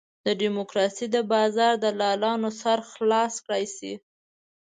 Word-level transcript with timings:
د 0.25 0.27
ډیموکراسۍ 0.41 1.05
د 1.15 1.17
بازار 1.31 1.73
دلالانو 1.85 2.49
سر 2.61 2.79
خلاص 2.91 3.33
کړای 3.45 3.65
شي. 3.75 3.93